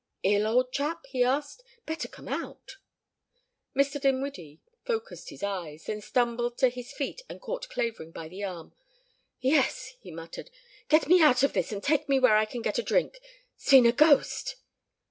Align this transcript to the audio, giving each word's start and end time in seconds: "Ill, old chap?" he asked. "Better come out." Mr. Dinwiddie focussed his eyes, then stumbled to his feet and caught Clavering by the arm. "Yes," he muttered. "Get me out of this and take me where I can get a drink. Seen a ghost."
"Ill, 0.23 0.47
old 0.47 0.71
chap?" 0.73 1.05
he 1.09 1.23
asked. 1.23 1.61
"Better 1.85 2.07
come 2.07 2.27
out." 2.27 2.77
Mr. 3.77 4.01
Dinwiddie 4.01 4.59
focussed 4.83 5.29
his 5.29 5.43
eyes, 5.43 5.83
then 5.83 6.01
stumbled 6.01 6.57
to 6.57 6.69
his 6.69 6.91
feet 6.91 7.21
and 7.29 7.39
caught 7.39 7.69
Clavering 7.69 8.09
by 8.11 8.27
the 8.27 8.43
arm. 8.43 8.73
"Yes," 9.41 9.93
he 9.99 10.09
muttered. 10.09 10.49
"Get 10.89 11.07
me 11.07 11.21
out 11.21 11.43
of 11.43 11.53
this 11.53 11.71
and 11.71 11.83
take 11.83 12.09
me 12.09 12.17
where 12.19 12.35
I 12.35 12.45
can 12.45 12.63
get 12.63 12.79
a 12.79 12.81
drink. 12.81 13.19
Seen 13.57 13.85
a 13.85 13.91
ghost." 13.91 14.55